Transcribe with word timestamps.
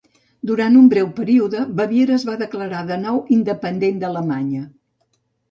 Durant 0.51 0.77
un 0.77 0.87
breu 0.93 1.11
període, 1.19 1.61
Baviera 1.81 2.15
es 2.15 2.25
va 2.31 2.39
declarar 2.41 2.81
de 2.89 2.99
nou 3.05 3.21
independent 3.37 4.01
d'Alemanya. 4.07 4.65